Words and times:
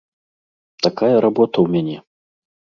Такая 0.87 1.11
работа 1.27 1.53
ў 1.61 1.67
мяне. 1.77 1.97